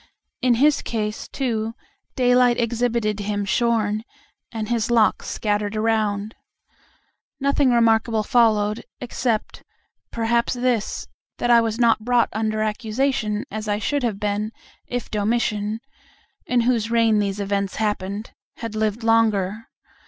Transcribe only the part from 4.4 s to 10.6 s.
and his locks scattered around. Nothing remarkable followed, except, perhaps,